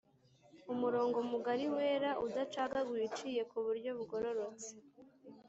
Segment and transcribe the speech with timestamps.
[0.73, 4.69] Umurongo mugari wera udacagaguye uciye ku buryo bugororotse